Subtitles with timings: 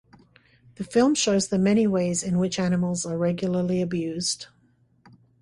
[0.77, 4.47] The film shows the many ways in which animals are regularly abused.